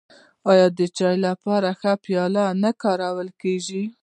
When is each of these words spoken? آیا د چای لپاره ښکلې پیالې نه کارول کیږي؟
آیا 0.51 0.67
د 0.77 0.79
چای 0.97 1.15
لپاره 1.27 1.69
ښکلې 1.79 2.01
پیالې 2.05 2.45
نه 2.63 2.71
کارول 2.83 3.29
کیږي؟ 3.41 3.83